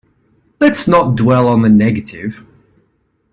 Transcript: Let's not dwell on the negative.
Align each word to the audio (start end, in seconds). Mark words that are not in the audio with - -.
Let's 0.59 0.87
not 0.87 1.15
dwell 1.15 1.47
on 1.47 1.61
the 1.61 1.69
negative. 1.69 2.43